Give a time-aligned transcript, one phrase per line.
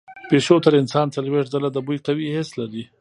[0.29, 2.83] پیشو تر انسان څلوېښت ځله د بوی قوي حس لري.